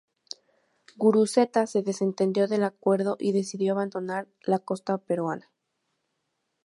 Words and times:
Guruceta 0.97 1.67
se 1.67 1.83
desentendió 1.83 2.47
del 2.47 2.63
acuerdo 2.63 3.17
y 3.19 3.33
decidió 3.33 3.73
abandonar 3.73 4.27
la 4.41 4.57
costa 4.57 4.97
peruana. 4.97 5.51